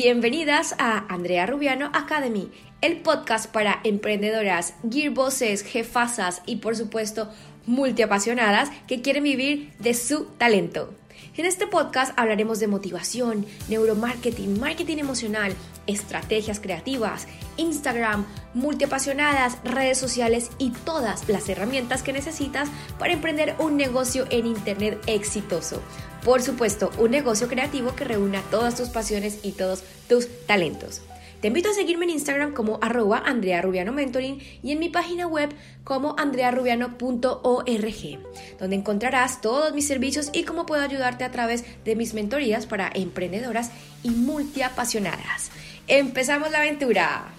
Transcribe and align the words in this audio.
Bienvenidas 0.00 0.76
a 0.78 1.12
Andrea 1.12 1.44
Rubiano 1.44 1.90
Academy, 1.92 2.52
el 2.82 2.98
podcast 2.98 3.50
para 3.50 3.80
emprendedoras, 3.82 4.74
gearbosses, 4.88 5.64
jefasas 5.64 6.40
y 6.46 6.58
por 6.58 6.76
supuesto 6.76 7.28
multiapasionadas 7.66 8.70
que 8.86 9.02
quieren 9.02 9.24
vivir 9.24 9.72
de 9.80 9.94
su 9.94 10.26
talento. 10.38 10.94
En 11.36 11.46
este 11.46 11.66
podcast 11.66 12.12
hablaremos 12.16 12.60
de 12.60 12.68
motivación, 12.68 13.44
neuromarketing, 13.68 14.60
marketing 14.60 14.98
emocional, 14.98 15.52
estrategias 15.88 16.60
creativas, 16.60 17.26
Instagram, 17.56 18.24
multiapasionadas, 18.54 19.58
redes 19.64 19.98
sociales 19.98 20.50
y 20.58 20.70
todas 20.70 21.28
las 21.28 21.48
herramientas 21.48 22.04
que 22.04 22.12
necesitas 22.12 22.68
para 23.00 23.14
emprender 23.14 23.56
un 23.58 23.76
negocio 23.76 24.26
en 24.30 24.46
Internet 24.46 25.02
exitoso. 25.08 25.82
Por 26.28 26.42
supuesto, 26.42 26.90
un 26.98 27.10
negocio 27.10 27.48
creativo 27.48 27.96
que 27.96 28.04
reúna 28.04 28.42
todas 28.50 28.76
tus 28.76 28.90
pasiones 28.90 29.38
y 29.44 29.52
todos 29.52 29.82
tus 30.10 30.28
talentos. 30.44 31.00
Te 31.40 31.48
invito 31.48 31.70
a 31.70 31.72
seguirme 31.72 32.04
en 32.04 32.10
Instagram 32.10 32.52
como 32.52 32.78
arroba 32.82 33.22
Andrea 33.24 33.62
Rubiano 33.62 33.94
Mentoring 33.94 34.38
y 34.62 34.72
en 34.72 34.78
mi 34.78 34.90
página 34.90 35.26
web 35.26 35.48
como 35.84 36.16
andrearubiano.org, 36.18 38.18
donde 38.60 38.76
encontrarás 38.76 39.40
todos 39.40 39.72
mis 39.72 39.86
servicios 39.86 40.28
y 40.34 40.44
cómo 40.44 40.66
puedo 40.66 40.82
ayudarte 40.82 41.24
a 41.24 41.30
través 41.30 41.64
de 41.86 41.96
mis 41.96 42.12
mentorías 42.12 42.66
para 42.66 42.90
emprendedoras 42.92 43.70
y 44.02 44.10
multiapasionadas. 44.10 45.50
¡Empezamos 45.86 46.50
la 46.50 46.58
aventura! 46.58 47.37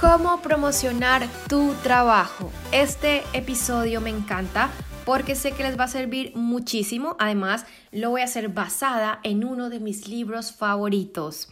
¿Cómo 0.00 0.42
promocionar 0.42 1.26
tu 1.48 1.72
trabajo? 1.82 2.50
Este 2.70 3.22
episodio 3.32 4.02
me 4.02 4.10
encanta 4.10 4.70
porque 5.06 5.34
sé 5.34 5.52
que 5.52 5.62
les 5.62 5.80
va 5.80 5.84
a 5.84 5.88
servir 5.88 6.36
muchísimo. 6.36 7.16
Además, 7.18 7.64
lo 7.92 8.10
voy 8.10 8.20
a 8.20 8.24
hacer 8.24 8.50
basada 8.50 9.20
en 9.22 9.42
uno 9.42 9.70
de 9.70 9.80
mis 9.80 10.06
libros 10.06 10.52
favoritos. 10.52 11.48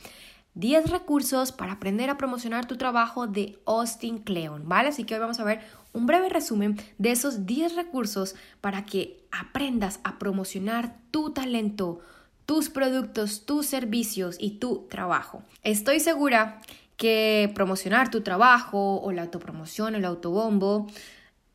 10 0.57 0.91
recursos 0.91 1.53
para 1.53 1.73
aprender 1.73 2.11
a 2.11 2.19
promocionar 2.19 2.67
tu 2.67 2.77
trabajo 2.77 3.27
de 3.27 3.59
Austin 3.65 4.19
Kleon, 4.19 4.69
¿vale? 4.69 4.91
Así 4.91 5.05
que 5.05 5.15
hoy 5.15 5.21
vamos 5.21 5.41
a 5.41 5.45
ver 5.45 5.61
un 5.95 6.05
breve 6.05 6.29
resumen 6.29 6.79
de 6.99 7.13
esos 7.13 7.47
10 7.47 7.77
recursos 7.77 8.35
para 8.61 8.85
que 8.85 9.27
aprendas 9.33 10.01
a 10.05 10.19
promocionar 10.19 10.99
tu 11.11 11.31
talento, 11.31 12.01
tus 12.45 12.69
productos, 12.69 13.47
tus 13.47 13.65
servicios 13.65 14.37
y 14.39 14.59
tu 14.59 14.87
trabajo. 14.91 15.43
Estoy 15.63 15.99
segura 15.99 16.61
que 16.97 17.51
promocionar 17.55 18.11
tu 18.11 18.21
trabajo 18.21 19.01
o 19.01 19.13
la 19.13 19.23
autopromoción, 19.23 19.95
el 19.95 20.05
autobombo, 20.05 20.87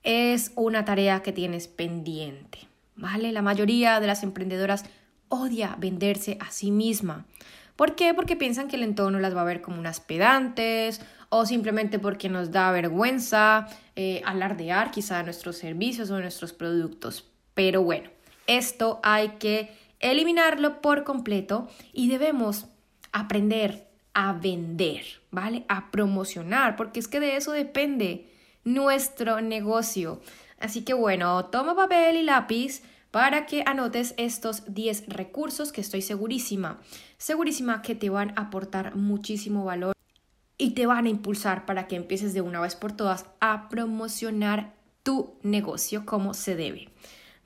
es 0.04 0.52
una 0.56 0.86
tarea 0.86 1.22
que 1.22 1.32
tienes 1.32 1.68
pendiente, 1.68 2.60
¿vale? 2.96 3.32
La 3.32 3.42
mayoría 3.42 4.00
de 4.00 4.08
las 4.08 4.24
emprendedoras 4.24 4.86
odia 5.28 5.76
venderse 5.80 6.38
a 6.40 6.52
sí 6.52 6.72
misma. 6.72 7.26
¿Por 7.76 7.96
qué? 7.96 8.14
Porque 8.14 8.36
piensan 8.36 8.68
que 8.68 8.76
el 8.76 8.84
entorno 8.84 9.20
las 9.20 9.36
va 9.36 9.42
a 9.42 9.46
ver 9.46 9.62
como 9.62 9.80
unas 9.80 10.02
pedantes 10.02 11.02
o 11.30 11.46
simplemente 11.46 12.00
porque 12.00 12.28
nos 12.28 12.52
da 12.52 12.72
vergüenza 12.72 13.68
eh, 13.96 14.22
alardear 14.26 14.92
quizá 14.92 15.24
nuestros 15.24 15.58
servicios 15.58 16.10
o 16.10 16.20
nuestros 16.20 16.52
productos. 16.52 17.30
Pero 17.54 17.84
bueno, 17.84 18.10
esto 18.48 19.00
hay 19.04 19.30
que 19.40 19.72
eliminarlo 20.00 20.82
por 20.82 21.04
completo 21.04 21.70
y 21.94 22.10
debemos 22.10 22.66
aprender 23.12 23.89
a 24.14 24.34
vender, 24.34 25.04
¿vale? 25.32 25.66
A 25.68 25.92
promocionar, 25.92 26.76
porque 26.76 27.00
es 27.00 27.08
que 27.08 27.20
de 27.20 27.36
eso 27.36 27.52
depende 27.52 28.30
nuestro 28.64 29.42
negocio. 29.42 30.22
Así 30.60 30.84
que 30.84 30.94
bueno, 30.94 31.46
toma 31.46 31.76
papel 31.76 32.18
y 32.18 32.24
lápiz 32.24 32.82
para 33.12 33.46
que 33.46 33.64
anotes 33.66 34.14
estos 34.18 34.74
10 34.74 35.08
recursos 35.08 35.72
que 35.72 35.82
estoy 35.82 36.02
segurísima, 36.02 36.80
segurísima 37.18 37.82
que 37.82 37.96
te 37.96 38.10
van 38.10 38.32
a 38.38 38.44
aportar 38.44 38.96
muchísimo 38.96 39.66
valor 39.66 39.94
y 40.58 40.72
te 40.72 40.86
van 40.86 41.06
a 41.06 41.10
impulsar 41.10 41.66
para 41.66 41.88
que 41.88 41.96
empieces 41.96 42.34
de 42.34 42.42
una 42.42 42.60
vez 42.60 42.76
por 42.76 42.92
todas 42.92 43.26
a 43.40 43.70
promocionar 43.70 44.74
tu 45.04 45.40
negocio 45.42 46.06
como 46.06 46.34
se 46.34 46.56
debe. 46.56 46.90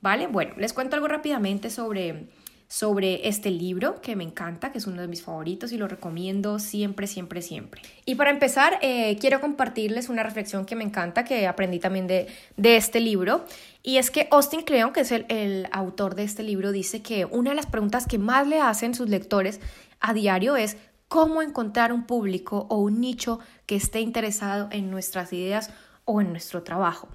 ¿Vale? 0.02 0.26
Bueno, 0.26 0.54
les 0.58 0.74
cuento 0.74 0.96
algo 0.96 1.08
rápidamente 1.08 1.70
sobre 1.70 2.28
sobre 2.74 3.28
este 3.28 3.52
libro 3.52 4.00
que 4.00 4.16
me 4.16 4.24
encanta, 4.24 4.72
que 4.72 4.78
es 4.78 4.88
uno 4.88 5.00
de 5.00 5.06
mis 5.06 5.22
favoritos 5.22 5.70
y 5.70 5.76
lo 5.76 5.86
recomiendo 5.86 6.58
siempre, 6.58 7.06
siempre, 7.06 7.40
siempre. 7.40 7.80
Y 8.04 8.16
para 8.16 8.30
empezar, 8.30 8.80
eh, 8.82 9.16
quiero 9.20 9.40
compartirles 9.40 10.08
una 10.08 10.24
reflexión 10.24 10.66
que 10.66 10.74
me 10.74 10.82
encanta, 10.82 11.22
que 11.22 11.46
aprendí 11.46 11.78
también 11.78 12.08
de, 12.08 12.26
de 12.56 12.76
este 12.76 12.98
libro, 12.98 13.44
y 13.84 13.98
es 13.98 14.10
que 14.10 14.26
Austin 14.32 14.62
Kleon, 14.62 14.92
que 14.92 15.02
es 15.02 15.12
el, 15.12 15.24
el 15.28 15.68
autor 15.70 16.16
de 16.16 16.24
este 16.24 16.42
libro, 16.42 16.72
dice 16.72 17.00
que 17.00 17.26
una 17.26 17.50
de 17.50 17.56
las 17.56 17.66
preguntas 17.66 18.08
que 18.08 18.18
más 18.18 18.48
le 18.48 18.60
hacen 18.60 18.96
sus 18.96 19.08
lectores 19.08 19.60
a 20.00 20.12
diario 20.12 20.56
es 20.56 20.76
cómo 21.06 21.42
encontrar 21.42 21.92
un 21.92 22.06
público 22.06 22.66
o 22.70 22.78
un 22.78 23.00
nicho 23.00 23.38
que 23.66 23.76
esté 23.76 24.00
interesado 24.00 24.66
en 24.72 24.90
nuestras 24.90 25.32
ideas 25.32 25.70
o 26.06 26.20
en 26.20 26.32
nuestro 26.32 26.64
trabajo. 26.64 27.08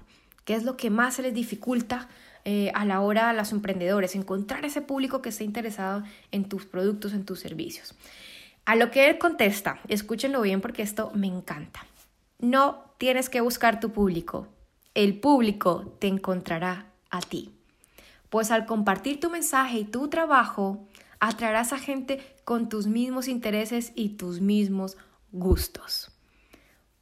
¿Qué 0.50 0.56
es 0.56 0.64
lo 0.64 0.76
que 0.76 0.90
más 0.90 1.14
se 1.14 1.22
les 1.22 1.32
dificulta 1.32 2.08
eh, 2.44 2.72
a 2.74 2.84
la 2.84 3.02
hora 3.02 3.30
a 3.30 3.32
los 3.32 3.52
emprendedores, 3.52 4.16
encontrar 4.16 4.64
ese 4.64 4.82
público 4.82 5.22
que 5.22 5.28
esté 5.28 5.44
interesado 5.44 6.02
en 6.32 6.48
tus 6.48 6.66
productos, 6.66 7.12
en 7.12 7.24
tus 7.24 7.38
servicios. 7.38 7.94
A 8.64 8.74
lo 8.74 8.90
que 8.90 9.08
él 9.08 9.16
contesta, 9.18 9.78
escúchenlo 9.86 10.40
bien 10.40 10.60
porque 10.60 10.82
esto 10.82 11.12
me 11.14 11.28
encanta. 11.28 11.86
No 12.40 12.82
tienes 12.98 13.28
que 13.28 13.40
buscar 13.40 13.78
tu 13.78 13.92
público, 13.92 14.48
el 14.94 15.20
público 15.20 15.96
te 16.00 16.08
encontrará 16.08 16.86
a 17.10 17.20
ti. 17.20 17.54
Pues 18.28 18.50
al 18.50 18.66
compartir 18.66 19.20
tu 19.20 19.30
mensaje 19.30 19.78
y 19.78 19.84
tu 19.84 20.08
trabajo, 20.08 20.84
atraerás 21.20 21.72
a 21.72 21.78
gente 21.78 22.18
con 22.42 22.68
tus 22.68 22.88
mismos 22.88 23.28
intereses 23.28 23.92
y 23.94 24.16
tus 24.16 24.40
mismos 24.40 24.96
gustos. 25.30 26.10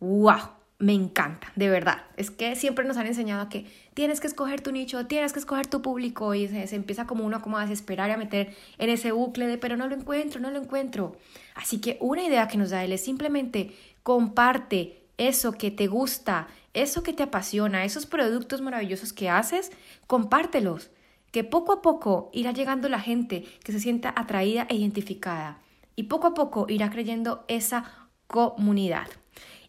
¡Wow! 0.01 0.58
Me 0.79 0.93
encanta, 0.93 1.53
de 1.57 1.69
verdad. 1.69 2.05
Es 2.17 2.31
que 2.31 2.55
siempre 2.55 2.85
nos 2.85 2.97
han 2.97 3.07
enseñado 3.07 3.49
que 3.49 3.67
tienes 3.95 4.21
que 4.21 4.29
escoger 4.29 4.61
tu 4.61 4.71
nicho, 4.71 5.07
tienes 5.07 5.33
que 5.33 5.41
escoger 5.41 5.67
tu 5.67 5.83
público 5.83 6.35
y 6.35 6.47
se, 6.47 6.75
empieza 6.77 7.07
como 7.07 7.25
uno 7.25 7.43
como 7.43 7.59
a 7.59 7.63
desesperar 7.63 8.11
y 8.11 8.13
a 8.13 8.17
meter 8.17 8.55
en 8.79 8.89
ese 8.89 9.11
bucle 9.11 9.49
de 9.49 9.59
pero 9.59 9.77
no 9.77 9.89
lo 9.89 9.97
encuentro, 9.97 10.41
no 10.41 10.51
lo 10.51 10.61
encuentro. 10.61 11.17
Así 11.57 11.81
que 11.81 11.99
una 12.01 12.23
idea 12.23 12.47
que 12.47 12.59
nos 12.59 12.71
da 12.71 12.85
él 12.85 12.93
es 12.93 13.05
simplemente 13.05 13.75
comparte 14.05 15.03
eso 15.19 15.53
que 15.53 15.73
te 15.73 15.89
gusta, 15.89 16.47
eso 16.75 17.03
que 17.03 17.13
te 17.13 17.25
apasiona, 17.25 17.85
esos 17.85 18.07
productos 18.07 18.61
maravillosos 18.61 19.13
que 19.13 19.29
haces, 19.29 19.73
compártelos. 20.07 20.91
Que 21.33 21.45
poco 21.45 21.73
a 21.73 21.83
poco 21.83 22.31
irá 22.33 22.53
llegando 22.53 22.89
la 22.89 23.01
gente 23.01 23.45
que 23.63 23.73
se 23.73 23.81
sienta 23.81 24.15
atraída 24.17 24.67
e 24.71 24.77
identificada. 24.77 25.59
Y 25.95 26.05
poco 26.05 26.29
a 26.29 26.35
poco 26.35 26.67
irá 26.69 26.89
creyendo 26.89 27.45
esa 27.49 28.09
comunidad. 28.29 29.09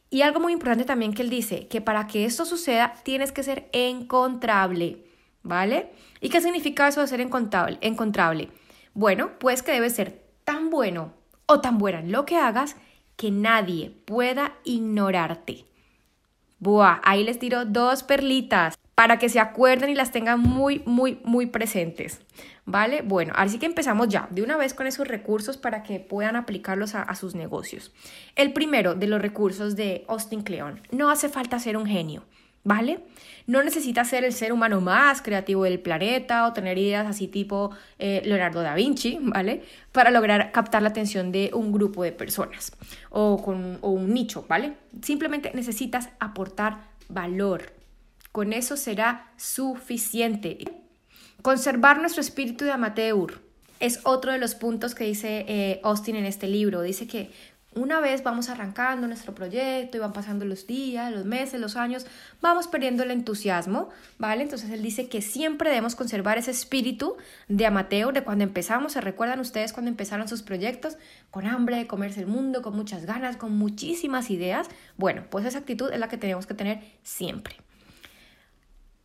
Y 0.09 0.23
algo 0.23 0.39
muy 0.39 0.53
importante 0.53 0.85
también 0.85 1.13
que 1.13 1.21
él 1.21 1.29
dice, 1.29 1.67
que 1.67 1.81
para 1.81 2.07
que 2.07 2.25
esto 2.25 2.45
suceda 2.45 2.95
tienes 3.03 3.31
que 3.31 3.43
ser 3.43 3.69
encontrable, 3.73 5.05
¿vale? 5.43 5.91
¿Y 6.19 6.29
qué 6.29 6.41
significa 6.41 6.87
eso 6.87 7.01
de 7.01 7.07
ser 7.07 7.21
encontrable? 7.21 8.49
Bueno, 8.93 9.31
pues 9.39 9.61
que 9.61 9.71
debes 9.71 9.95
ser 9.95 10.23
tan 10.43 10.69
bueno 10.69 11.13
o 11.45 11.61
tan 11.61 11.77
buena 11.77 11.99
en 11.99 12.11
lo 12.11 12.25
que 12.25 12.37
hagas 12.37 12.75
que 13.15 13.31
nadie 13.31 13.91
pueda 14.05 14.53
ignorarte. 14.63 15.65
Buah, 16.59 16.99
ahí 17.03 17.23
les 17.23 17.39
tiro 17.39 17.65
dos 17.65 18.03
perlitas 18.03 18.77
para 18.95 19.17
que 19.19 19.29
se 19.29 19.39
acuerden 19.39 19.89
y 19.89 19.95
las 19.95 20.11
tengan 20.11 20.41
muy, 20.41 20.81
muy, 20.85 21.19
muy 21.23 21.45
presentes. 21.45 22.19
¿Vale? 22.71 23.01
Bueno, 23.01 23.33
así 23.35 23.57
que 23.57 23.65
empezamos 23.65 24.09
ya 24.09 24.27
de 24.29 24.43
una 24.43 24.55
vez 24.55 24.75
con 24.75 24.85
esos 24.85 25.07
recursos 25.07 25.57
para 25.57 25.81
que 25.81 25.99
puedan 25.99 26.35
aplicarlos 26.35 26.93
a, 26.93 27.15
sus 27.15 27.33
negocios. 27.33 27.91
El 28.35 28.53
primero 28.53 28.93
de 28.93 29.07
los 29.07 29.19
recursos 29.19 29.75
de 29.75 30.05
Austin 30.07 30.43
Kleon, 30.43 30.79
no 30.91 31.09
hace 31.09 31.29
falta 31.29 31.57
ser 31.57 31.77
un 31.77 31.87
genio. 31.87 32.23
¿Vale? 32.63 32.99
No 33.47 33.63
necesitas 33.63 34.09
ser 34.09 34.25
el 34.25 34.33
ser 34.33 34.51
humano 34.51 34.81
más 34.81 35.21
creativo 35.21 35.63
del 35.63 35.79
planeta 35.79 36.45
o 36.45 36.53
tener 36.53 36.77
ideas 36.77 37.07
así 37.07 37.27
tipo 37.27 37.71
eh, 37.97 38.21
Leonardo 38.25 38.61
da 38.61 38.75
Vinci, 38.75 39.17
¿vale? 39.21 39.63
Para 39.93 40.11
lograr 40.11 40.51
captar 40.51 40.83
la 40.83 40.89
atención 40.89 41.31
de 41.31 41.49
un 41.53 41.71
grupo 41.71 42.03
de 42.03 42.11
personas 42.11 42.73
o, 43.09 43.41
con, 43.41 43.79
o 43.81 43.89
un 43.89 44.13
nicho, 44.13 44.45
¿vale? 44.47 44.73
Simplemente 45.01 45.51
necesitas 45.55 46.09
aportar 46.19 46.89
valor, 47.07 47.71
con 48.33 48.51
eso 48.51 48.75
será 48.75 49.31
suficiente. 49.37 50.78
Conservar 51.41 51.99
nuestro 51.99 52.21
espíritu 52.21 52.65
de 52.65 52.71
amateur 52.71 53.39
es 53.79 54.01
otro 54.03 54.33
de 54.33 54.39
los 54.39 54.55
puntos 54.55 54.93
que 54.93 55.05
dice 55.05 55.45
eh, 55.47 55.79
Austin 55.83 56.17
en 56.17 56.25
este 56.25 56.47
libro. 56.47 56.81
Dice 56.81 57.07
que 57.07 57.31
una 57.75 58.01
vez 58.01 58.23
vamos 58.23 58.49
arrancando 58.49 59.07
nuestro 59.07 59.33
proyecto 59.33 59.95
y 59.95 59.99
van 60.01 60.11
pasando 60.11 60.43
los 60.43 60.67
días, 60.67 61.13
los 61.13 61.23
meses, 61.23 61.61
los 61.61 61.77
años, 61.77 62.05
vamos 62.41 62.67
perdiendo 62.67 63.03
el 63.03 63.11
entusiasmo, 63.11 63.89
¿vale? 64.17 64.41
Entonces 64.41 64.69
él 64.71 64.81
dice 64.81 65.07
que 65.07 65.21
siempre 65.21 65.69
debemos 65.69 65.95
conservar 65.95 66.37
ese 66.37 66.51
espíritu 66.51 67.15
de 67.47 67.65
amateur 67.67 68.11
de 68.11 68.23
cuando 68.23 68.43
empezamos. 68.43 68.93
¿Se 68.93 69.01
recuerdan 69.01 69.39
ustedes 69.39 69.71
cuando 69.71 69.89
empezaron 69.89 70.27
sus 70.27 70.41
proyectos? 70.41 70.97
Con 71.31 71.45
hambre 71.45 71.77
de 71.77 71.87
comerse 71.87 72.19
el 72.19 72.27
mundo, 72.27 72.61
con 72.61 72.75
muchas 72.75 73.05
ganas, 73.05 73.37
con 73.37 73.57
muchísimas 73.57 74.29
ideas. 74.29 74.67
Bueno, 74.97 75.23
pues 75.29 75.45
esa 75.45 75.59
actitud 75.59 75.89
es 75.93 75.99
la 75.99 76.09
que 76.09 76.17
tenemos 76.17 76.47
que 76.47 76.55
tener 76.55 76.81
siempre. 77.03 77.55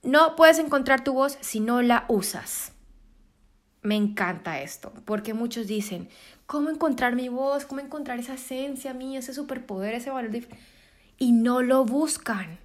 No 0.05 0.37
puedes 0.37 0.59
encontrar 0.59 1.03
tu 1.03 1.15
voz 1.15 1.39
si 1.41 1.61
no 1.61 1.83
la 1.83 2.05
usas. 2.09 2.73
me 3.83 3.97
encanta 3.97 4.63
esto, 4.63 4.93
porque 5.05 5.35
muchos 5.35 5.67
dicen, 5.67 6.09
¿cómo 6.47 6.71
encontrar 6.71 7.15
mi 7.15 7.29
voz? 7.29 7.67
¿Cómo 7.67 7.81
encontrar 7.81 8.19
esa 8.19 8.35
esencia 8.35 8.95
mía, 8.95 9.19
ese 9.19 9.35
superpoder, 9.35 9.95
ese 9.95 10.11
valor? 10.11 10.33
Y 11.19 11.33
no 11.33 11.61
lo 11.61 11.85
buscan. 11.85 12.59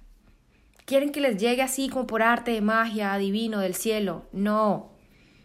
Quieren 0.86 1.12
que 1.12 1.20
les 1.20 1.36
llegue 1.36 1.62
así 1.62 1.88
como 1.88 2.06
por 2.06 2.22
arte 2.22 2.52
de 2.52 2.62
magia, 2.62 3.16
divino, 3.18 3.60
del 3.60 3.74
cielo. 3.74 4.26
No. 4.32 4.92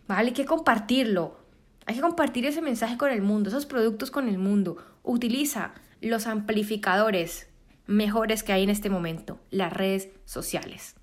¿Vale? 0.08 0.30
Hay 0.30 0.34
que 0.34 0.46
compartirlo. 0.46 1.38
Hay 1.86 1.96
que 1.96 2.02
compartir 2.02 2.46
ese 2.46 2.62
mensaje 2.62 2.98
con 2.98 3.12
el 3.12 3.22
mundo, 3.22 3.50
esos 3.50 3.66
productos 3.66 4.12
con 4.12 4.28
el 4.28 4.38
mundo. 4.38 4.78
Utiliza 5.04 5.74
los 6.02 6.26
amplificadores 6.26 7.48
mejores 7.86 8.44
que 8.44 8.54
hay 8.54 8.64
en 8.64 8.70
este 8.70 8.90
momento, 8.90 9.40
las 9.52 9.72
redes 9.72 10.10
sociales, 10.26 10.96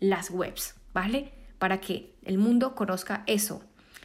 las 0.00 0.30
webs, 0.30 0.74
¿vale? 0.92 1.32
Para 1.58 1.80
que 1.80 2.14
el 2.24 2.38
mundo 2.38 2.74
conozca 2.74 3.24
eso 3.26 3.62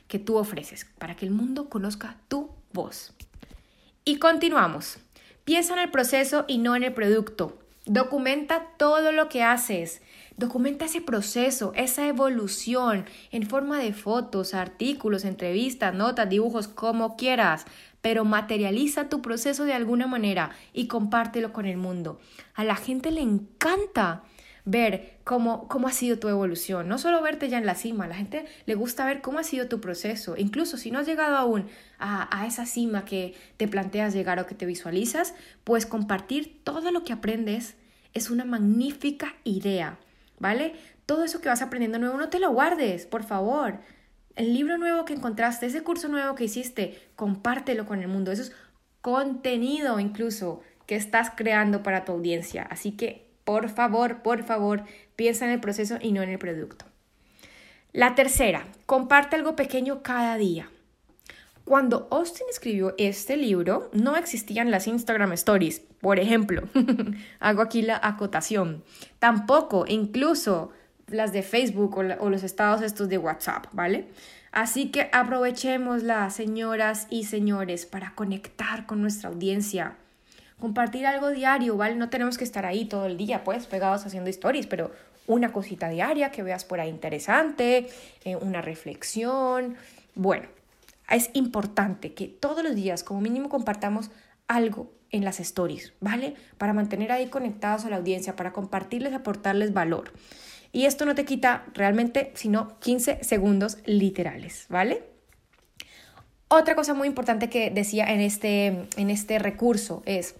que 0.08 0.20
tú 0.20 0.38
ofreces, 0.38 0.88
para 0.98 1.16
que 1.16 1.26
el 1.26 1.32
mundo 1.32 1.70
conozca 1.70 2.18
tu 2.28 2.52
voz. 2.72 3.14
Y 4.06 4.18
continuamos. 4.18 4.98
Piensa 5.44 5.74
en 5.74 5.80
el 5.80 5.92
proceso 5.92 6.46
y 6.48 6.58
no 6.58 6.76
en 6.76 6.84
el 6.84 6.94
producto. 6.94 7.60
Documenta 7.86 8.68
todo 8.78 9.12
lo 9.12 9.28
que 9.28 9.44
haces. 9.44 10.02
Documenta 10.38 10.86
ese 10.86 11.02
proceso, 11.02 11.74
esa 11.76 12.08
evolución 12.08 13.06
en 13.32 13.48
forma 13.48 13.78
de 13.78 13.94
fotos, 13.94 14.54
artículos, 14.54 15.26
entrevistas, 15.26 15.94
notas, 15.94 16.30
dibujos, 16.30 16.68
como 16.68 17.16
quieras, 17.18 17.66
pero 18.02 18.26
materializa 18.26 19.10
tu 19.10 19.22
proceso 19.22 19.64
de 19.66 19.74
alguna 19.74 20.08
manera 20.08 20.52
y 20.74 20.88
compártelo 20.88 21.54
con 21.54 21.66
el 21.66 21.78
mundo. 21.78 22.20
A 22.56 22.64
la 22.64 22.76
gente 22.76 23.12
le 23.12 23.22
encanta 23.22 24.24
ver 24.66 25.18
cómo, 25.24 25.68
cómo 25.68 25.88
ha 25.88 25.92
sido 25.92 26.20
tu 26.20 26.30
evolución, 26.30 26.88
no 26.88 26.98
solo 26.98 27.22
verte 27.22 27.50
ya 27.50 27.58
en 27.58 27.66
la 27.66 27.76
cima, 27.76 28.06
a 28.06 28.08
la 28.08 28.16
gente 28.16 28.46
le 28.66 28.76
gusta 28.76 29.06
ver 29.06 29.22
cómo 29.22 29.40
ha 29.40 29.44
sido 29.44 29.68
tu 29.68 29.82
proceso, 29.82 30.36
incluso 30.38 30.78
si 30.78 30.90
no 30.90 31.00
has 31.00 31.06
llegado 31.06 31.36
aún 31.36 31.68
a, 32.00 32.30
a 32.38 32.48
esa 32.48 32.66
cima 32.66 33.04
que 33.04 33.36
te 33.58 33.68
planteas 33.68 34.14
llegar 34.14 34.40
o 34.40 34.46
que 34.46 34.56
te 34.56 34.66
visualizas, 34.66 35.34
pues 35.64 35.86
compartir 35.86 36.62
todo 36.64 36.92
lo 36.92 37.04
que 37.04 37.14
aprendes 37.14 37.76
es 38.14 38.30
una 38.30 38.46
magnífica 38.46 39.36
idea, 39.44 40.00
¿vale? 40.40 40.76
Todo 41.06 41.24
eso 41.24 41.42
que 41.42 41.50
vas 41.50 41.62
aprendiendo 41.62 42.00
nuevo, 42.00 42.18
no 42.18 42.30
te 42.30 42.40
lo 42.40 42.52
guardes, 42.52 43.06
por 43.06 43.24
favor. 43.24 43.80
El 44.36 44.54
libro 44.54 44.78
nuevo 44.78 45.06
que 45.06 45.14
encontraste, 45.14 45.66
ese 45.66 45.84
curso 45.84 46.08
nuevo 46.08 46.36
que 46.36 46.46
hiciste, 46.46 47.00
compártelo 47.16 47.86
con 47.86 48.02
el 48.02 48.08
mundo. 48.08 48.32
Eso 48.32 48.44
es 48.44 48.54
contenido 49.02 50.00
incluso 50.00 50.62
que 50.86 50.96
estás 50.96 51.32
creando 51.36 51.84
para 51.84 52.06
tu 52.06 52.14
audiencia. 52.14 52.64
Así 52.64 52.92
que 52.92 53.33
por 53.44 53.70
favor, 53.70 54.22
por 54.22 54.44
favor, 54.44 54.84
piensa 55.16 55.46
en 55.46 55.52
el 55.52 55.60
proceso 55.60 55.98
y 56.02 56.12
no 56.12 56.22
en 56.22 56.30
el 56.30 56.40
producto. 56.40 56.86
La 57.92 58.16
tercera, 58.16 58.66
comparte 58.86 59.36
algo 59.36 59.56
pequeño 59.56 60.02
cada 60.02 60.38
día. 60.38 60.70
Cuando 61.66 62.08
Austin 62.12 62.48
escribió 62.50 62.94
este 62.98 63.38
libro, 63.38 63.90
no 63.94 64.18
existían 64.18 64.70
las 64.70 64.88
Instagram 64.88 65.32
Stories, 65.34 65.80
por 66.02 66.20
ejemplo. 66.20 66.64
Hago 67.40 67.62
aquí 67.62 67.82
la 67.82 68.00
acotación. 68.04 68.84
Tampoco, 69.20 69.86
incluso 69.88 70.72
las 71.08 71.32
de 71.32 71.42
Facebook 71.42 71.98
o, 71.98 72.30
los 72.30 72.44
estados 72.44 72.82
estos 72.82 73.08
de 73.08 73.18
WhatsApp, 73.18 73.68
¿vale? 73.72 74.08
Así 74.52 74.92
que 74.92 75.10
aprovechémoslas, 75.14 76.36
señoras 76.36 77.08
y 77.10 77.26
señores, 77.26 77.86
para 77.86 78.14
conectar 78.14 78.86
con 78.86 79.02
nuestra 79.02 79.30
audiencia 79.30 79.98
compartir 80.64 81.06
algo 81.06 81.30
diario, 81.30 81.76
¿vale? 81.76 81.96
No 81.96 82.10
tenemos 82.10 82.38
que 82.38 82.46
estar 82.46 82.66
ahí 82.66 82.86
todo 82.86 83.06
el 83.06 83.18
día, 83.18 83.44
pues, 83.44 83.68
pegados 83.68 84.06
haciendo 84.06 84.30
stories, 84.30 84.66
pero 84.66 84.92
una 85.28 85.52
cosita 85.52 85.90
diaria 85.90 86.32
que 86.32 86.42
veas 86.42 86.64
por 86.64 86.80
ahí 86.80 86.88
interesante, 86.88 87.90
eh, 88.24 88.38
una 88.38 88.62
reflexión. 88.62 89.76
Bueno, 90.16 90.48
es 91.10 91.32
importante 91.34 92.14
que 92.14 92.30
todos 92.30 92.64
los 92.64 92.76
días, 92.76 93.04
como 93.04 93.20
mínimo, 93.20 93.50
compartamos 93.50 94.10
algo 94.48 94.90
en 95.10 95.26
las 95.26 95.42
stories, 95.42 95.92
¿vale? 96.00 96.36
Para 96.58 96.72
mantener 96.72 97.12
ahí 97.12 97.28
conectados 97.28 97.84
a 97.84 97.90
la 97.90 97.98
audiencia, 97.98 98.38
para 98.38 98.54
compartirles, 98.54 99.12
aportarles 99.14 99.74
valor. 99.74 100.14
Y 100.72 100.86
esto 100.86 101.06
no 101.06 101.14
te 101.14 101.26
quita 101.26 101.66
realmente 101.74 102.32
sino 102.36 102.80
15 102.80 103.22
segundos 103.22 103.80
literales, 103.84 104.68
¿vale? 104.70 105.04
Otra 106.48 106.76
cosa 106.76 106.94
muy 106.94 107.10
importante 107.10 107.50
que 107.50 107.70
decía 107.70 108.06
en 108.14 108.22
este, 108.22 108.88
en 108.96 109.10
este 109.10 109.40
recurso 109.40 110.04
es, 110.06 110.36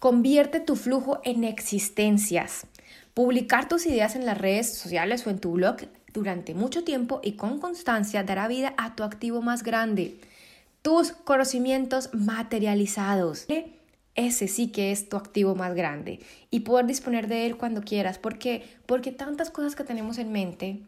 Convierte 0.00 0.60
tu 0.60 0.76
flujo 0.76 1.20
en 1.24 1.44
existencias. 1.44 2.66
Publicar 3.12 3.68
tus 3.68 3.84
ideas 3.84 4.16
en 4.16 4.24
las 4.24 4.38
redes 4.38 4.72
sociales 4.72 5.26
o 5.26 5.30
en 5.30 5.38
tu 5.38 5.52
blog 5.52 5.76
durante 6.14 6.54
mucho 6.54 6.84
tiempo 6.84 7.20
y 7.22 7.32
con 7.32 7.60
constancia 7.60 8.24
dará 8.24 8.48
vida 8.48 8.72
a 8.78 8.94
tu 8.96 9.02
activo 9.02 9.42
más 9.42 9.62
grande, 9.62 10.18
tus 10.80 11.12
conocimientos 11.12 12.14
materializados. 12.14 13.46
Ese 14.14 14.48
sí 14.48 14.68
que 14.68 14.90
es 14.90 15.10
tu 15.10 15.18
activo 15.18 15.54
más 15.54 15.74
grande 15.74 16.20
y 16.50 16.60
poder 16.60 16.86
disponer 16.86 17.28
de 17.28 17.44
él 17.44 17.58
cuando 17.58 17.82
quieras. 17.82 18.18
¿Por 18.18 18.38
qué? 18.38 18.62
Porque 18.86 19.12
tantas 19.12 19.50
cosas 19.50 19.76
que 19.76 19.84
tenemos 19.84 20.16
en 20.16 20.32
mente, 20.32 20.80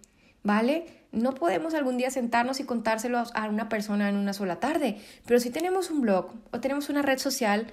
¿vale? 0.43 0.87
No 1.13 1.35
podemos 1.35 1.75
algún 1.75 1.99
día 1.99 2.11
sentarnos 2.11 2.59
y 2.61 2.65
contárselo 2.65 3.23
a 3.35 3.49
una 3.49 3.69
persona 3.69 4.09
en 4.09 4.17
una 4.17 4.33
sola 4.33 4.61
tarde, 4.61 4.97
pero 5.27 5.39
si 5.41 5.51
tenemos 5.51 5.91
un 5.91 6.01
blog 6.01 6.33
o 6.53 6.61
tenemos 6.61 6.89
una 6.89 7.03
red 7.03 7.19
social, 7.19 7.67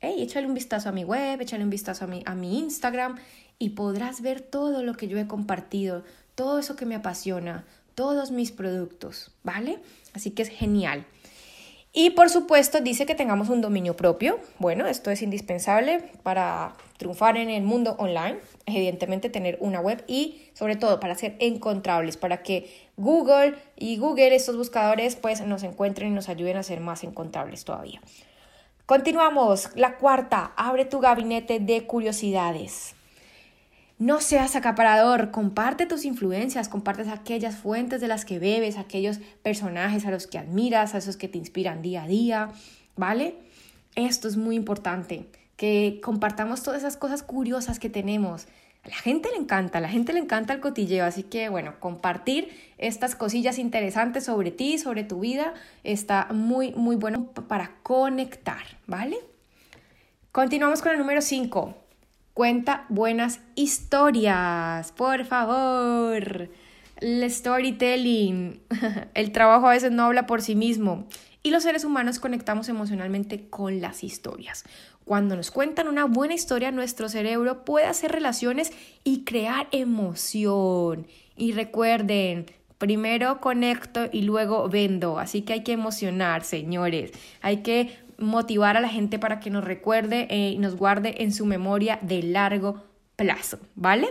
hey, 0.00 0.14
échale 0.18 0.46
un 0.46 0.54
vistazo 0.54 0.88
a 0.88 0.92
mi 0.92 1.02
web, 1.02 1.40
échale 1.40 1.64
un 1.64 1.70
vistazo 1.70 2.04
a 2.04 2.08
mi, 2.08 2.22
a 2.24 2.36
mi 2.36 2.60
Instagram 2.60 3.16
y 3.58 3.70
podrás 3.70 4.20
ver 4.20 4.40
todo 4.40 4.84
lo 4.84 4.94
que 4.94 5.08
yo 5.08 5.18
he 5.18 5.26
compartido, 5.26 6.04
todo 6.36 6.60
eso 6.60 6.76
que 6.76 6.86
me 6.86 6.94
apasiona, 6.94 7.64
todos 7.96 8.30
mis 8.30 8.52
productos, 8.52 9.32
¿vale? 9.42 9.80
Así 10.12 10.30
que 10.30 10.42
es 10.42 10.48
genial. 10.48 11.04
Y 11.96 12.10
por 12.10 12.28
supuesto 12.28 12.80
dice 12.80 13.06
que 13.06 13.14
tengamos 13.14 13.48
un 13.50 13.60
dominio 13.60 13.94
propio. 13.94 14.40
Bueno, 14.58 14.88
esto 14.88 15.12
es 15.12 15.22
indispensable 15.22 16.02
para 16.24 16.74
triunfar 16.96 17.36
en 17.36 17.50
el 17.50 17.62
mundo 17.62 17.94
online. 18.00 18.38
Evidentemente 18.66 19.30
tener 19.30 19.58
una 19.60 19.78
web 19.78 20.02
y 20.08 20.50
sobre 20.54 20.74
todo 20.74 20.98
para 20.98 21.14
ser 21.14 21.36
encontrables, 21.38 22.16
para 22.16 22.42
que 22.42 22.68
Google 22.96 23.54
y 23.76 23.96
Google, 23.98 24.34
estos 24.34 24.56
buscadores, 24.56 25.14
pues 25.14 25.40
nos 25.42 25.62
encuentren 25.62 26.08
y 26.08 26.14
nos 26.16 26.28
ayuden 26.28 26.56
a 26.56 26.64
ser 26.64 26.80
más 26.80 27.04
encontrables 27.04 27.64
todavía. 27.64 28.00
Continuamos. 28.86 29.70
La 29.76 29.96
cuarta, 29.96 30.52
abre 30.56 30.86
tu 30.86 30.98
gabinete 30.98 31.60
de 31.60 31.86
curiosidades. 31.86 32.96
No 34.04 34.20
seas 34.20 34.54
acaparador, 34.54 35.30
comparte 35.30 35.86
tus 35.86 36.04
influencias, 36.04 36.68
compartes 36.68 37.08
aquellas 37.08 37.56
fuentes 37.56 38.02
de 38.02 38.06
las 38.06 38.26
que 38.26 38.38
bebes, 38.38 38.76
aquellos 38.76 39.18
personajes 39.42 40.04
a 40.04 40.10
los 40.10 40.26
que 40.26 40.36
admiras, 40.36 40.94
a 40.94 40.98
esos 40.98 41.16
que 41.16 41.26
te 41.26 41.38
inspiran 41.38 41.80
día 41.80 42.02
a 42.02 42.06
día, 42.06 42.50
¿vale? 42.96 43.34
Esto 43.94 44.28
es 44.28 44.36
muy 44.36 44.56
importante, 44.56 45.24
que 45.56 46.02
compartamos 46.04 46.62
todas 46.62 46.80
esas 46.80 46.98
cosas 46.98 47.22
curiosas 47.22 47.78
que 47.78 47.88
tenemos, 47.88 48.46
a 48.82 48.90
la 48.90 48.96
gente 48.96 49.30
le 49.30 49.38
encanta, 49.38 49.78
a 49.78 49.80
la 49.80 49.88
gente 49.88 50.12
le 50.12 50.18
encanta 50.18 50.52
el 50.52 50.60
cotilleo, 50.60 51.06
así 51.06 51.22
que 51.22 51.48
bueno, 51.48 51.80
compartir 51.80 52.50
estas 52.76 53.14
cosillas 53.14 53.58
interesantes 53.58 54.24
sobre 54.24 54.50
ti, 54.50 54.76
sobre 54.76 55.04
tu 55.04 55.20
vida, 55.20 55.54
está 55.82 56.28
muy, 56.30 56.72
muy 56.72 56.96
bueno 56.96 57.28
para 57.28 57.70
conectar, 57.82 58.66
¿vale? 58.86 59.16
Continuamos 60.30 60.82
con 60.82 60.92
el 60.92 60.98
número 60.98 61.22
5. 61.22 61.83
Cuenta 62.34 62.84
buenas 62.88 63.38
historias, 63.54 64.90
por 64.90 65.24
favor. 65.24 66.50
El 67.00 67.30
storytelling. 67.30 68.60
El 69.14 69.30
trabajo 69.30 69.68
a 69.68 69.70
veces 69.70 69.92
no 69.92 70.02
habla 70.02 70.26
por 70.26 70.42
sí 70.42 70.56
mismo 70.56 71.06
y 71.44 71.50
los 71.50 71.62
seres 71.62 71.84
humanos 71.84 72.18
conectamos 72.18 72.68
emocionalmente 72.68 73.48
con 73.48 73.80
las 73.80 74.02
historias. 74.02 74.64
Cuando 75.04 75.36
nos 75.36 75.52
cuentan 75.52 75.86
una 75.86 76.06
buena 76.06 76.34
historia, 76.34 76.72
nuestro 76.72 77.08
cerebro 77.08 77.64
puede 77.64 77.86
hacer 77.86 78.10
relaciones 78.10 78.72
y 79.04 79.22
crear 79.22 79.68
emoción. 79.70 81.06
Y 81.36 81.52
recuerden, 81.52 82.46
primero 82.78 83.40
conecto 83.40 84.08
y 84.10 84.22
luego 84.22 84.68
vendo. 84.68 85.20
Así 85.20 85.42
que 85.42 85.52
hay 85.52 85.62
que 85.62 85.72
emocionar, 85.72 86.42
señores. 86.42 87.12
Hay 87.42 87.58
que 87.58 87.96
motivar 88.18 88.76
a 88.76 88.80
la 88.80 88.88
gente 88.88 89.18
para 89.18 89.40
que 89.40 89.50
nos 89.50 89.64
recuerde 89.64 90.26
eh, 90.30 90.50
y 90.50 90.58
nos 90.58 90.76
guarde 90.76 91.22
en 91.22 91.32
su 91.32 91.46
memoria 91.46 91.98
de 92.02 92.22
largo 92.22 92.84
plazo, 93.16 93.58
¿vale? 93.74 94.08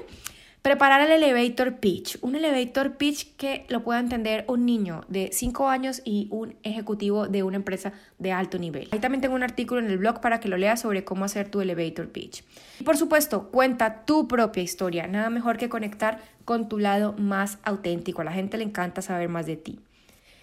Preparar 0.64 1.02
el 1.02 1.12
elevator 1.12 1.76
pitch. 1.80 2.18
Un 2.22 2.36
elevator 2.36 2.96
pitch 2.96 3.36
que 3.36 3.66
lo 3.68 3.84
pueda 3.84 4.00
entender 4.00 4.46
un 4.48 4.66
niño 4.66 5.04
de 5.10 5.30
5 5.34 5.68
años 5.68 6.02
y 6.06 6.30
un 6.32 6.56
ejecutivo 6.64 7.28
de 7.28 7.44
una 7.44 7.58
empresa 7.58 7.92
de 8.18 8.32
alto 8.32 8.58
nivel. 8.58 8.88
Ahí 8.92 9.00
también 9.00 9.20
tengo 9.20 9.36
un 9.36 9.44
artículo 9.44 9.82
en 9.82 9.88
el 9.88 9.98
blog 9.98 10.22
para 10.22 10.40
que 10.40 10.48
lo 10.48 10.56
leas 10.56 10.80
sobre 10.80 11.04
cómo 11.04 11.26
hacer 11.26 11.50
tu 11.50 11.60
elevator 11.60 12.08
pitch. 12.08 12.46
Y 12.80 12.84
por 12.84 12.96
supuesto, 12.96 13.50
cuenta 13.52 14.06
tu 14.06 14.30
propia 14.30 14.64
historia. 14.64 15.06
Nada 15.06 15.30
mejor 15.30 15.58
que 15.58 15.68
conectar 15.68 16.22
con 16.46 16.70
tu 16.70 16.80
lado 16.80 17.14
más 17.18 17.58
auténtico. 17.64 18.22
A 18.22 18.26
la 18.26 18.32
gente 18.32 18.58
le 18.58 18.64
encanta 18.64 19.02
saber 19.02 19.28
más 19.28 19.46
de 19.46 19.58
ti. 19.58 19.80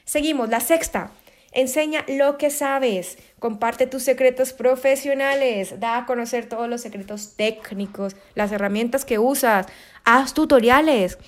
Seguimos, 0.05 0.51
la 0.51 0.61
sexta. 0.61 1.13
Enseña 1.53 2.05
lo 2.07 2.39
que 2.39 2.49
sabes, 2.51 3.19
comparte 3.41 3.89
tus 3.89 4.05
secretos 4.05 4.53
profesionales, 4.53 5.81
da 5.81 5.99
a 5.99 6.07
conocer 6.07 6.49
todos 6.49 6.69
los 6.69 6.81
secretos 6.81 7.35
técnicos, 7.37 8.15
las 8.37 8.53
herramientas 8.53 9.05
que 9.05 9.19
usas, 9.19 9.67
haz 10.05 10.33
tutoriales. 10.33 11.19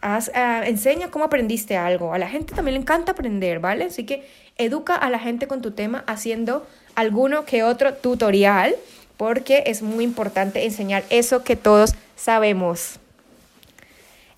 Haz, 0.00 0.30
ah, 0.34 0.62
enseña 0.64 1.10
cómo 1.10 1.24
aprendiste 1.24 1.76
algo. 1.76 2.12
A 2.12 2.18
la 2.18 2.28
gente 2.28 2.54
también 2.54 2.74
le 2.74 2.80
encanta 2.80 3.12
aprender, 3.12 3.58
¿vale? 3.58 3.86
Así 3.86 4.04
que 4.04 4.28
educa 4.56 4.94
a 4.94 5.10
la 5.10 5.18
gente 5.18 5.48
con 5.48 5.60
tu 5.60 5.72
tema 5.72 6.04
haciendo 6.06 6.66
alguno 6.94 7.44
que 7.44 7.62
otro 7.62 7.94
tutorial, 7.94 8.76
porque 9.16 9.64
es 9.66 9.82
muy 9.82 10.04
importante 10.04 10.64
enseñar 10.64 11.04
eso 11.10 11.42
que 11.42 11.56
todos 11.56 11.94
sabemos. 12.16 13.00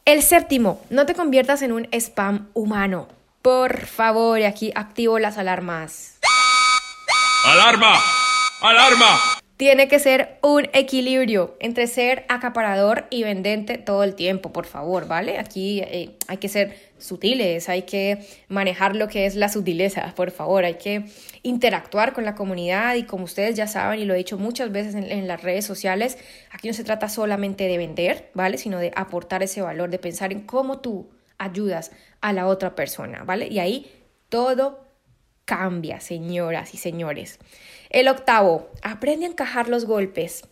El 0.06 0.22
séptimo, 0.22 0.80
no 0.90 1.06
te 1.06 1.14
conviertas 1.14 1.62
en 1.62 1.72
un 1.72 1.88
spam 1.92 2.48
humano. 2.54 3.19
Por 3.42 3.86
favor, 3.86 4.38
y 4.38 4.44
aquí 4.44 4.70
activo 4.74 5.18
las 5.18 5.38
alarmas. 5.38 6.18
¡Alarma! 7.46 7.94
¡Alarma! 8.60 9.18
Tiene 9.56 9.88
que 9.88 9.98
ser 9.98 10.38
un 10.42 10.68
equilibrio 10.74 11.56
entre 11.58 11.86
ser 11.86 12.26
acaparador 12.28 13.06
y 13.08 13.22
vendente 13.22 13.78
todo 13.78 14.04
el 14.04 14.14
tiempo, 14.14 14.52
por 14.52 14.66
favor, 14.66 15.08
¿vale? 15.08 15.38
Aquí 15.38 15.80
eh, 15.80 16.16
hay 16.28 16.36
que 16.36 16.50
ser 16.50 16.76
sutiles, 16.98 17.70
hay 17.70 17.82
que 17.82 18.26
manejar 18.48 18.94
lo 18.94 19.08
que 19.08 19.24
es 19.24 19.36
la 19.36 19.48
sutileza, 19.48 20.12
por 20.16 20.32
favor, 20.32 20.66
hay 20.66 20.74
que 20.74 21.06
interactuar 21.42 22.12
con 22.12 22.26
la 22.26 22.34
comunidad 22.34 22.94
y 22.96 23.04
como 23.04 23.24
ustedes 23.24 23.56
ya 23.56 23.66
saben 23.66 24.00
y 24.00 24.04
lo 24.04 24.12
he 24.12 24.18
dicho 24.18 24.36
muchas 24.36 24.70
veces 24.70 24.94
en, 24.94 25.10
en 25.10 25.26
las 25.26 25.42
redes 25.42 25.64
sociales, 25.64 26.18
aquí 26.50 26.68
no 26.68 26.74
se 26.74 26.84
trata 26.84 27.08
solamente 27.08 27.68
de 27.68 27.78
vender, 27.78 28.30
¿vale? 28.34 28.58
Sino 28.58 28.78
de 28.78 28.92
aportar 28.96 29.42
ese 29.42 29.62
valor, 29.62 29.88
de 29.88 29.98
pensar 29.98 30.30
en 30.30 30.40
cómo 30.40 30.80
tú 30.80 31.08
ayudas 31.40 31.90
a 32.20 32.32
la 32.32 32.46
otra 32.46 32.76
persona, 32.76 33.24
¿vale? 33.24 33.48
Y 33.48 33.58
ahí 33.58 33.90
todo 34.28 34.84
cambia, 35.46 36.00
señoras 36.00 36.74
y 36.74 36.76
señores. 36.76 37.40
El 37.88 38.06
octavo, 38.06 38.70
aprende 38.82 39.26
a 39.26 39.30
encajar 39.30 39.68
los 39.68 39.86
golpes. 39.86 40.44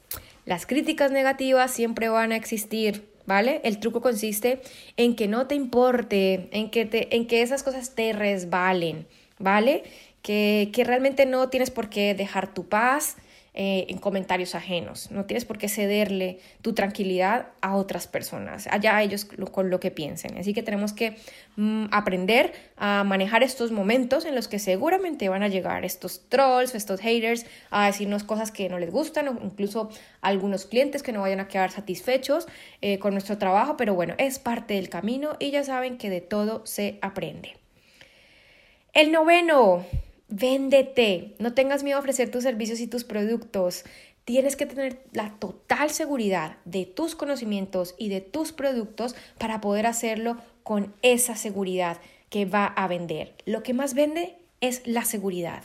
Las 0.45 0.67
críticas 0.67 1.13
negativas 1.13 1.71
siempre 1.71 2.09
van 2.09 2.33
a 2.33 2.37
existir, 2.37 3.09
¿vale? 3.27 3.61
El 3.63 3.79
truco 3.79 4.01
consiste 4.01 4.61
en 4.97 5.15
que 5.15 5.29
no 5.29 5.47
te 5.47 5.55
importe, 5.55 6.49
en 6.53 6.71
que, 6.71 6.87
te, 6.87 7.15
en 7.15 7.27
que 7.27 7.43
esas 7.43 7.63
cosas 7.63 7.95
te 7.95 8.13
resbalen, 8.13 9.07
¿vale? 9.39 9.85
Que, 10.23 10.71
que 10.73 10.85
realmente 10.85 11.27
no 11.27 11.49
tienes 11.49 11.71
por 11.71 11.91
qué 11.91 12.15
dejar 12.15 12.53
tu 12.55 12.67
paz, 12.67 13.17
eh, 13.61 13.87
en 13.89 13.99
comentarios 13.99 14.55
ajenos. 14.55 15.11
No 15.11 15.25
tienes 15.25 15.45
por 15.45 15.59
qué 15.59 15.69
cederle 15.69 16.39
tu 16.63 16.75
tranquilidad 16.75 17.49
a 17.61 17.75
otras 17.75 18.07
personas, 18.07 18.69
allá 18.69 19.03
ellos 19.03 19.25
con 19.25 19.69
lo 19.69 19.81
que 19.81 19.91
piensen. 19.91 20.39
Así 20.39 20.55
que 20.55 20.63
tenemos 20.63 20.93
que 20.93 21.17
mm, 21.57 21.87
aprender 21.91 22.53
a 22.77 23.03
manejar 23.03 23.43
estos 23.43 23.73
momentos 23.73 24.27
en 24.27 24.37
los 24.37 24.47
que 24.47 24.61
seguramente 24.61 25.29
van 25.29 25.43
a 25.43 25.49
llegar 25.49 25.85
estos 25.85 26.29
trolls, 26.29 26.77
estos 26.77 27.01
haters, 27.01 27.47
a 27.71 27.87
decirnos 27.87 28.23
cosas 28.23 28.53
que 28.53 28.69
no 28.69 28.79
les 28.79 28.93
gustan 28.93 29.27
o 29.27 29.41
incluso 29.43 29.91
algunos 30.21 30.65
clientes 30.65 31.03
que 31.03 31.11
no 31.11 31.23
vayan 31.23 31.41
a 31.41 31.49
quedar 31.49 31.73
satisfechos 31.73 32.47
eh, 32.81 33.01
con 33.01 33.13
nuestro 33.13 33.39
trabajo, 33.39 33.77
pero 33.77 33.93
bueno, 33.93 34.15
es 34.19 34.39
parte 34.39 34.75
del 34.75 34.89
camino 34.89 35.35
y 35.41 35.51
ya 35.51 35.65
saben 35.65 35.99
que 35.99 36.11
de 36.11 36.21
todo 36.21 36.65
se 36.65 37.01
aprende. 37.03 37.57
El 38.93 39.11
noveno, 39.11 39.85
Véndete, 40.29 41.35
no 41.39 41.55
tengas 41.55 41.83
miedo 41.83 41.97
a 41.97 42.01
ofrecer 42.01 42.31
tus 42.31 42.43
servicios 42.43 42.81
y 42.81 42.87
tus 42.87 43.05
productos. 43.05 43.85
Tienes 44.25 44.57
que 44.57 44.67
tener 44.67 45.01
la 45.13 45.31
total 45.39 45.91
seguridad 45.91 46.59
de 46.67 46.85
tus 46.85 47.15
conocimientos 47.15 47.95
y 47.97 48.11
de 48.11 48.21
tus 48.21 48.53
productos 48.53 49.17
para 49.39 49.63
poder 49.63 49.87
hacerlo 49.87 50.37
con 50.63 50.93
esa 51.01 51.35
seguridad 51.35 51.99
que 52.29 52.45
va 52.45 52.67
a 52.67 52.89
vender. 52.89 53.35
Lo 53.47 53.63
que 53.63 53.73
más 53.73 53.95
vende 53.95 54.37
es 54.61 54.87
la 54.87 55.05
seguridad, 55.05 55.63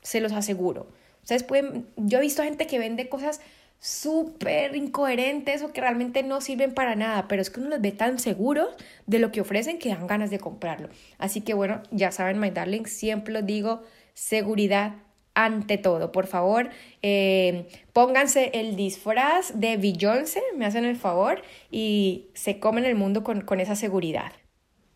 se 0.00 0.20
los 0.20 0.32
aseguro. 0.32 0.86
Ustedes 1.22 1.42
pueden, 1.42 1.88
yo 1.96 2.18
he 2.18 2.20
visto 2.20 2.44
gente 2.44 2.68
que 2.68 2.78
vende 2.78 3.08
cosas 3.08 3.40
súper 3.80 4.76
incoherentes 4.76 5.62
o 5.62 5.72
que 5.72 5.80
realmente 5.80 6.22
no 6.22 6.40
sirven 6.40 6.72
para 6.72 6.94
nada, 6.94 7.26
pero 7.28 7.42
es 7.42 7.50
que 7.50 7.60
uno 7.60 7.68
los 7.68 7.80
ve 7.80 7.92
tan 7.92 8.18
seguros 8.18 8.68
de 9.06 9.18
lo 9.18 9.32
que 9.32 9.40
ofrecen 9.40 9.78
que 9.78 9.88
dan 9.88 10.06
ganas 10.06 10.30
de 10.30 10.38
comprarlo. 10.38 10.88
Así 11.18 11.40
que 11.40 11.52
bueno, 11.52 11.82
ya 11.90 12.12
saben, 12.12 12.38
my 12.38 12.50
darling, 12.50 12.84
siempre 12.84 13.34
lo 13.34 13.42
digo, 13.42 13.82
seguridad 14.14 14.94
ante 15.34 15.78
todo. 15.78 16.12
Por 16.12 16.26
favor, 16.26 16.70
eh, 17.02 17.68
pónganse 17.92 18.50
el 18.54 18.76
disfraz 18.76 19.58
de 19.58 19.76
Beyoncé, 19.76 20.42
me 20.56 20.64
hacen 20.64 20.84
el 20.84 20.96
favor, 20.96 21.42
y 21.70 22.28
se 22.34 22.58
comen 22.58 22.84
el 22.84 22.94
mundo 22.94 23.24
con, 23.24 23.60
esa 23.60 23.76
seguridad. 23.76 24.32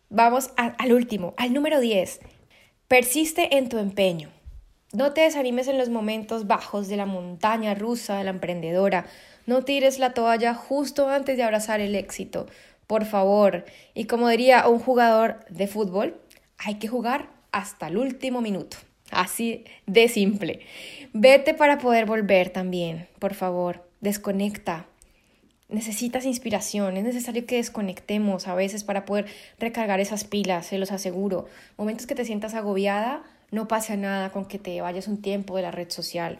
Vamos 0.09 0.51
al 0.57 0.93
último, 0.93 1.33
al 1.37 1.53
número 1.53 1.79
10. 1.79 2.21
Persiste 2.87 3.57
en 3.57 3.69
tu 3.69 3.77
empeño. 3.77 4.31
No 4.91 5.13
te 5.13 5.21
desanimes 5.21 5.67
en 5.67 5.77
los 5.77 5.89
momentos 5.89 6.47
bajos 6.47 6.87
de 6.87 6.97
la 6.97 7.05
montaña 7.05 7.75
rusa 7.75 8.17
de 8.17 8.23
la 8.23 8.31
emprendedora. 8.31 9.05
No 9.45 9.63
tires 9.63 9.99
la 9.99 10.15
toalla 10.15 10.55
justo 10.55 11.09
antes 11.09 11.37
de 11.37 11.43
abrazar 11.43 11.79
el 11.79 11.93
éxito. 11.93 12.47
Por 12.87 13.05
favor. 13.05 13.65
Y 13.93 14.05
como 14.05 14.29
diría 14.29 14.67
un 14.67 14.79
jugador 14.79 15.45
de 15.49 15.67
fútbol, 15.67 16.19
hay 16.57 16.79
que 16.79 16.87
jugar 16.87 17.29
hasta 17.51 17.87
el 17.87 17.97
último 17.97 18.41
minuto. 18.41 18.77
Así 19.11 19.65
de 19.85 20.07
simple. 20.07 20.61
Vete 21.13 21.53
para 21.53 21.77
poder 21.79 22.05
volver 22.05 22.49
también, 22.49 23.07
por 23.19 23.33
favor. 23.33 23.87
Desconecta. 24.01 24.85
Necesitas 25.67 26.25
inspiración, 26.25 26.97
es 26.97 27.03
necesario 27.03 27.45
que 27.45 27.57
desconectemos 27.57 28.47
a 28.47 28.55
veces 28.55 28.83
para 28.83 29.05
poder 29.05 29.27
recargar 29.59 29.99
esas 29.99 30.23
pilas, 30.23 30.65
se 30.65 30.79
los 30.79 30.91
aseguro. 30.91 31.47
Momentos 31.77 32.07
que 32.07 32.15
te 32.15 32.25
sientas 32.25 32.55
agobiada, 32.55 33.23
no 33.51 33.67
pasa 33.67 33.95
nada 33.95 34.31
con 34.31 34.45
que 34.45 34.57
te 34.57 34.81
vayas 34.81 35.07
un 35.07 35.21
tiempo 35.21 35.55
de 35.55 35.61
la 35.61 35.71
red 35.71 35.89
social 35.91 36.39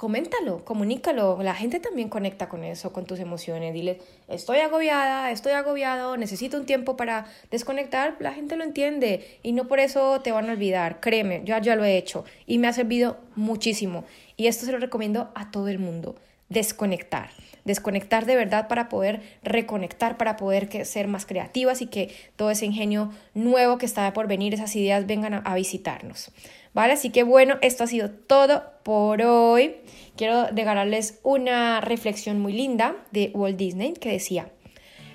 coméntalo, 0.00 0.64
comunícalo. 0.64 1.42
La 1.42 1.54
gente 1.54 1.78
también 1.78 2.08
conecta 2.08 2.48
con 2.48 2.64
eso, 2.64 2.90
con 2.90 3.04
tus 3.04 3.20
emociones. 3.20 3.74
Dile, 3.74 3.98
estoy 4.28 4.60
agobiada, 4.60 5.30
estoy 5.30 5.52
agobiado, 5.52 6.16
necesito 6.16 6.56
un 6.56 6.64
tiempo 6.64 6.96
para 6.96 7.26
desconectar. 7.50 8.16
La 8.18 8.32
gente 8.32 8.56
lo 8.56 8.64
entiende 8.64 9.38
y 9.42 9.52
no 9.52 9.68
por 9.68 9.78
eso 9.78 10.22
te 10.22 10.32
van 10.32 10.48
a 10.48 10.52
olvidar. 10.52 11.00
Créeme, 11.00 11.42
yo 11.44 11.58
ya 11.58 11.76
lo 11.76 11.84
he 11.84 11.98
hecho 11.98 12.24
y 12.46 12.56
me 12.56 12.66
ha 12.66 12.72
servido 12.72 13.18
muchísimo. 13.36 14.06
Y 14.38 14.46
esto 14.46 14.64
se 14.64 14.72
lo 14.72 14.78
recomiendo 14.78 15.28
a 15.34 15.50
todo 15.50 15.68
el 15.68 15.78
mundo, 15.78 16.16
desconectar 16.48 17.28
desconectar 17.64 18.26
de 18.26 18.36
verdad 18.36 18.68
para 18.68 18.88
poder 18.88 19.20
reconectar, 19.42 20.16
para 20.16 20.36
poder 20.36 20.84
ser 20.84 21.08
más 21.08 21.26
creativas 21.26 21.82
y 21.82 21.86
que 21.86 22.14
todo 22.36 22.50
ese 22.50 22.66
ingenio 22.66 23.12
nuevo 23.34 23.78
que 23.78 23.86
está 23.86 24.12
por 24.12 24.26
venir, 24.26 24.54
esas 24.54 24.74
ideas 24.76 25.06
vengan 25.06 25.42
a, 25.44 25.54
visitarnos. 25.54 26.30
¿Vale? 26.72 26.92
Así 26.92 27.10
que 27.10 27.22
bueno, 27.22 27.56
esto 27.62 27.84
ha 27.84 27.86
sido 27.86 28.10
todo 28.10 28.62
por 28.82 29.22
hoy. 29.22 29.76
Quiero 30.16 30.46
regalarles 30.48 31.18
una 31.22 31.80
reflexión 31.80 32.40
muy 32.40 32.52
linda 32.52 32.96
de 33.10 33.30
Walt 33.34 33.56
Disney 33.56 33.94
que 33.94 34.10
decía, 34.10 34.50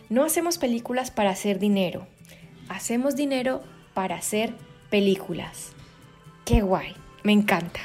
no 0.10 0.24
hacemos 0.24 0.58
películas 0.58 1.12
para 1.12 1.30
hacer 1.30 1.60
dinero, 1.60 2.08
hacemos 2.70 3.16
dinero 3.16 3.62
para 3.94 4.16
hacer 4.16 4.54
películas. 4.90 5.72
Qué 6.44 6.62
guay, 6.62 6.94
me 7.24 7.32
encanta. 7.32 7.80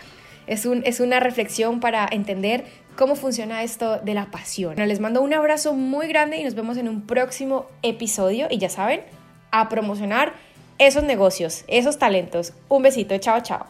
Es, 0.47 0.67
un, 0.67 0.83
es 0.85 1.01
una 1.01 1.21
reflexión 1.21 1.81
para 1.81 2.09
entender 2.11 2.65
cómo 2.97 3.15
funciona 3.15 3.63
esto 3.63 3.99
de 3.99 4.15
la 4.15 4.31
pasión. 4.31 4.77
les 4.77 5.01
mando 5.01 5.23
un 5.23 5.33
abrazo 5.33 5.75
muy 5.75 6.09
grande 6.09 6.39
y 6.39 6.45
nos 6.45 6.55
vemos 6.55 6.77
en 6.77 6.89
un 6.89 7.07
próximo 7.07 7.67
episodio. 7.83 8.49
Y 8.51 8.59
ya 8.59 8.69
saben, 8.69 9.03
a 9.51 9.69
promocionar 9.69 10.35
esos 10.81 11.05
negocios, 11.05 11.65
esos 11.69 11.99
talentos. 11.99 12.55
Un 12.69 12.83
besito, 12.83 13.17
chao, 13.19 13.41
chao. 13.43 13.67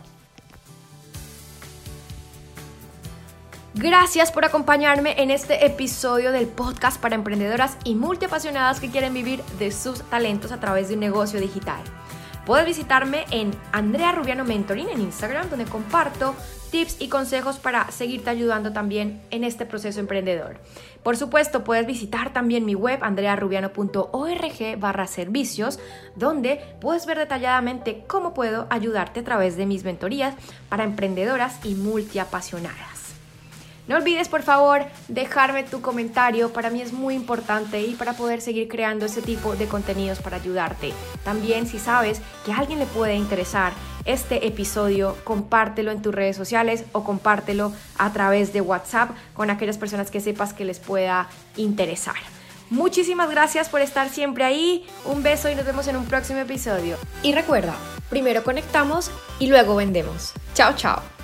Gracias 3.74 4.30
por 4.30 4.44
acompañarme 4.44 5.20
en 5.20 5.30
este 5.30 5.66
episodio 5.66 6.32
del 6.32 6.46
podcast 6.46 7.00
para 7.00 7.16
emprendedoras 7.16 7.76
y 7.84 7.94
multiapasionadas 7.94 8.80
que 8.80 8.90
quieren 8.90 9.12
vivir 9.12 9.42
de 9.58 9.72
sus 9.72 10.02
talentos 10.04 10.52
a 10.52 10.60
través 10.60 10.88
de 10.88 10.94
un 10.94 11.00
negocio 11.00 11.40
digital. 11.40 11.82
Puedes 12.50 12.66
visitarme 12.66 13.26
en 13.30 13.52
Andrea 13.70 14.10
Rubiano 14.10 14.42
Mentoring 14.44 14.88
en 14.88 15.00
Instagram, 15.00 15.50
donde 15.50 15.66
comparto 15.66 16.34
tips 16.72 17.00
y 17.00 17.06
consejos 17.06 17.60
para 17.60 17.88
seguirte 17.92 18.28
ayudando 18.28 18.72
también 18.72 19.22
en 19.30 19.44
este 19.44 19.66
proceso 19.66 20.00
emprendedor. 20.00 20.58
Por 21.04 21.16
supuesto, 21.16 21.62
puedes 21.62 21.86
visitar 21.86 22.32
también 22.32 22.66
mi 22.66 22.74
web 22.74 23.04
andrearubiano.org 23.04 24.80
barra 24.80 25.06
servicios, 25.06 25.78
donde 26.16 26.60
puedes 26.80 27.06
ver 27.06 27.18
detalladamente 27.18 28.02
cómo 28.08 28.34
puedo 28.34 28.66
ayudarte 28.68 29.20
a 29.20 29.24
través 29.24 29.56
de 29.56 29.66
mis 29.66 29.84
mentorías 29.84 30.34
para 30.68 30.82
emprendedoras 30.82 31.64
y 31.64 31.76
multiapasionadas. 31.76 32.89
No 33.90 33.96
olvides 33.96 34.28
por 34.28 34.44
favor 34.44 34.84
dejarme 35.08 35.64
tu 35.64 35.80
comentario, 35.80 36.52
para 36.52 36.70
mí 36.70 36.80
es 36.80 36.92
muy 36.92 37.16
importante 37.16 37.82
y 37.82 37.94
para 37.94 38.12
poder 38.12 38.40
seguir 38.40 38.68
creando 38.68 39.04
este 39.04 39.20
tipo 39.20 39.56
de 39.56 39.66
contenidos 39.66 40.20
para 40.20 40.36
ayudarte. 40.36 40.92
También 41.24 41.66
si 41.66 41.80
sabes 41.80 42.20
que 42.46 42.52
a 42.52 42.58
alguien 42.58 42.78
le 42.78 42.86
puede 42.86 43.16
interesar 43.16 43.72
este 44.04 44.46
episodio, 44.46 45.16
compártelo 45.24 45.90
en 45.90 46.02
tus 46.02 46.14
redes 46.14 46.36
sociales 46.36 46.84
o 46.92 47.02
compártelo 47.02 47.72
a 47.98 48.12
través 48.12 48.52
de 48.52 48.60
WhatsApp 48.60 49.10
con 49.34 49.50
aquellas 49.50 49.76
personas 49.76 50.12
que 50.12 50.20
sepas 50.20 50.54
que 50.54 50.64
les 50.64 50.78
pueda 50.78 51.28
interesar. 51.56 52.14
Muchísimas 52.70 53.28
gracias 53.28 53.68
por 53.68 53.80
estar 53.80 54.08
siempre 54.08 54.44
ahí, 54.44 54.86
un 55.04 55.24
beso 55.24 55.50
y 55.50 55.56
nos 55.56 55.66
vemos 55.66 55.88
en 55.88 55.96
un 55.96 56.06
próximo 56.06 56.38
episodio. 56.38 56.96
Y 57.24 57.32
recuerda, 57.32 57.74
primero 58.08 58.44
conectamos 58.44 59.10
y 59.40 59.48
luego 59.48 59.74
vendemos. 59.74 60.32
Chao, 60.54 60.76
chao. 60.76 61.19